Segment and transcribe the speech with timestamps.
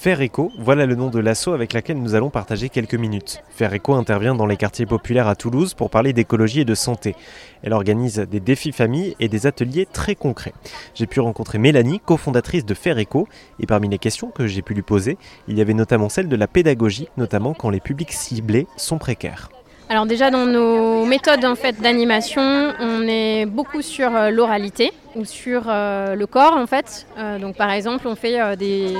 [0.00, 3.42] Faire Écho, voilà le nom de l'asso avec laquelle nous allons partager quelques minutes.
[3.50, 7.14] Faire Écho intervient dans les quartiers populaires à Toulouse pour parler d'écologie et de santé.
[7.62, 10.54] Elle organise des défis familles et des ateliers très concrets.
[10.94, 13.28] J'ai pu rencontrer Mélanie, cofondatrice de Faire Écho,
[13.58, 15.18] et parmi les questions que j'ai pu lui poser,
[15.48, 19.50] il y avait notamment celle de la pédagogie, notamment quand les publics ciblés sont précaires.
[19.90, 22.40] Alors déjà dans nos méthodes en fait d'animation,
[22.78, 27.08] on est beaucoup sur euh, l'oralité ou sur euh, le corps en fait.
[27.18, 28.94] Euh, donc par exemple, on fait des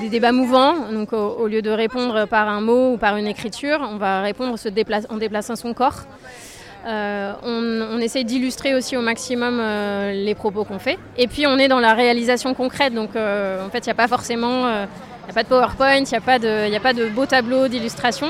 [0.00, 0.90] des débats mouvants.
[0.92, 4.56] Donc, au, lieu de répondre par un mot ou par une écriture, on va répondre
[5.08, 6.04] en déplaçant son corps.
[6.86, 10.98] Euh, on, essaye d'illustrer aussi au maximum euh, les propos qu'on fait.
[11.16, 12.94] Et puis, on est dans la réalisation concrète.
[12.94, 14.68] Donc, euh, en fait, il n'y a pas forcément.
[14.68, 17.66] Il a pas de PowerPoint, il n'y a, pas de, a pas de beau tableau
[17.66, 18.28] d'illustration.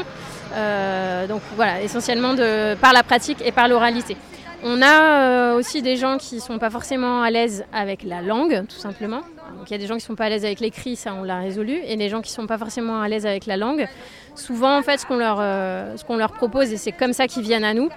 [1.28, 2.34] donc voilà, essentiellement
[2.80, 4.16] par la pratique et par l'oralité.
[4.64, 8.64] On a aussi des gens qui ne sont pas forcément à l'aise avec la langue,
[8.68, 9.20] tout simplement.
[9.56, 11.14] Donc il y a des gens qui ne sont pas à l'aise avec l'écrit, ça
[11.14, 13.56] on l'a résolu, et des gens qui ne sont pas forcément à l'aise avec la
[13.56, 13.86] langue.
[14.34, 17.64] Souvent en fait ce qu'on leur, euh, leur propose, et c'est comme ça qu'ils viennent
[17.64, 17.88] à nous,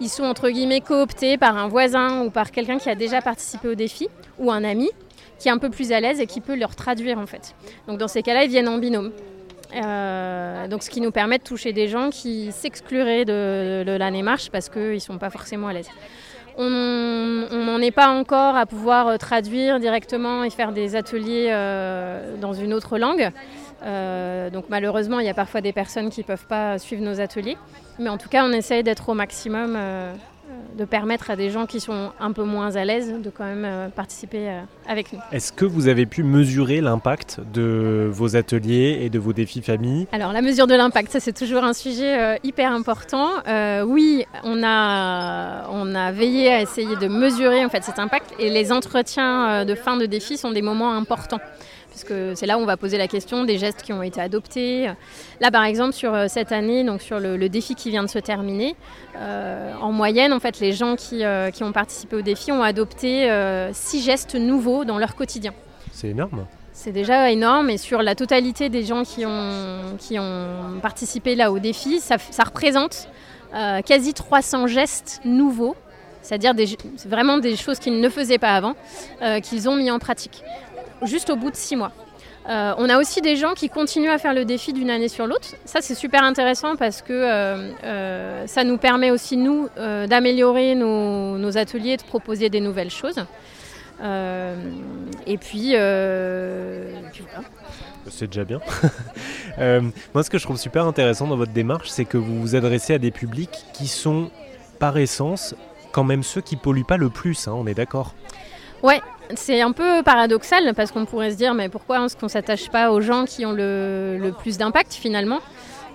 [0.00, 3.68] ils sont entre guillemets cooptés par un voisin ou par quelqu'un qui a déjà participé
[3.68, 4.90] au défi, ou un ami
[5.38, 7.54] qui est un peu plus à l'aise et qui peut leur traduire en fait.
[7.86, 9.10] Donc dans ces cas-là, ils viennent en binôme.
[9.74, 14.10] Euh, donc ce qui nous permet de toucher des gens qui s'excluraient de, de la
[14.10, 15.90] démarche parce qu'ils ne sont pas forcément à l'aise.
[16.56, 16.70] On
[17.50, 22.52] n'en est pas encore à pouvoir euh, traduire directement et faire des ateliers euh, dans
[22.52, 23.30] une autre langue.
[23.84, 27.20] Euh, donc malheureusement, il y a parfois des personnes qui ne peuvent pas suivre nos
[27.20, 27.56] ateliers.
[27.98, 29.76] Mais en tout cas, on essaye d'être au maximum
[30.76, 33.64] de permettre à des gens qui sont un peu moins à l'aise de quand même
[33.64, 35.20] euh, participer euh, avec nous.
[35.32, 40.06] Est-ce que vous avez pu mesurer l'impact de vos ateliers et de vos défis famille
[40.12, 43.30] Alors la mesure de l'impact, ça c'est toujours un sujet euh, hyper important.
[43.86, 48.50] oui, on a, on a veillé à essayer de mesurer en fait cet impact et
[48.50, 51.40] les entretiens de fin de défi sont des moments importants
[51.94, 54.90] puisque c'est là où on va poser la question des gestes qui ont été adoptés.
[55.40, 58.18] Là, par exemple, sur euh, cette année, donc sur le, défi qui vient de se
[58.18, 58.74] terminer,
[59.16, 63.30] euh, en moyenne, en fait, les gens euh, qui, ont participé au défi ont adopté
[63.72, 65.54] six gestes nouveaux dans leur quotidien.
[65.92, 66.46] C'est énorme.
[66.72, 71.52] C'est déjà énorme et sur la totalité des gens qui ont, qui ont participé là
[71.52, 73.08] au défi, ça, représente
[73.86, 75.76] quasi 300 gestes nouveaux
[76.22, 76.54] c'est-à-dire
[77.06, 78.74] vraiment des choses qu'ils ne faisaient pas avant,
[79.42, 80.42] qu'ils ont mis en pratique
[81.02, 81.92] juste au bout de six mois.
[82.48, 85.26] Euh, on a aussi des gens qui continuent à faire le défi d'une année sur
[85.26, 85.48] l'autre.
[85.64, 91.56] Ça, c'est super intéressant parce que euh, euh, ça nous permet aussi, nous, d'améliorer nos,
[91.56, 93.24] ateliers, de proposer des nouvelles choses.
[94.02, 97.48] et puis, voilà.
[98.10, 98.60] C'est déjà bien.
[100.12, 102.92] moi, ce que je trouve super intéressant dans votre démarche, c'est que vous vous adressez
[102.92, 104.30] à des publics qui sont,
[104.78, 105.54] par essence,
[105.92, 108.14] quand même ceux qui polluent pas le plus, hein, on est d'accord?
[108.82, 109.00] Ouais,
[109.34, 112.90] c'est un peu paradoxal parce qu'on pourrait se dire mais pourquoi est-ce qu'on s'attache pas
[112.90, 115.40] aux gens qui ont le, plus d'impact finalement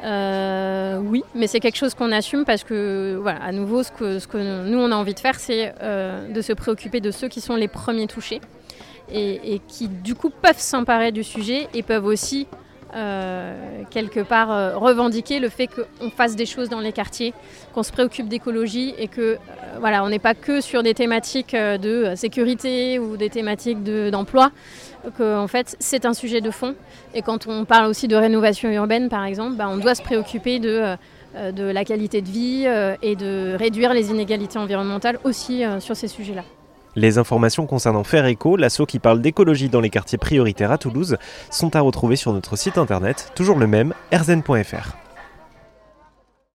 [0.01, 4.63] euh, oui, mais c'est quelque chose qu'on assume parce que, voilà, à nouveau, ce que,
[4.63, 7.57] nous, on a envie de faire, c'est euh, de se préoccuper de ceux qui sont
[7.57, 8.39] les premiers touchés
[9.11, 12.47] et qui, du coup, peuvent s'emparer du sujet et peuvent aussi
[12.95, 17.33] euh, quelque part euh, revendiquer le fait qu'on fasse des choses dans les quartiers,
[17.73, 19.37] qu'on se préoccupe d'écologie et que euh,
[19.79, 24.51] voilà, on n'est pas que sur des thématiques de sécurité ou des thématiques d'emploi,
[25.17, 26.75] que en fait c'est un sujet de fond.
[27.13, 30.59] Et quand on parle aussi de rénovation urbaine par exemple, bah, on doit se préoccuper
[30.59, 30.95] de
[31.53, 32.67] de la qualité de vie
[33.03, 36.43] et de réduire les inégalités environnementales aussi sur ces sujets-là.
[36.99, 41.15] Les informations concernant Faire Éco, l'assaut qui parle d'écologie dans les quartiers prioritaires à Toulouse,
[41.49, 44.97] sont à retrouver sur notre site internet, toujours le même, erzen.fr.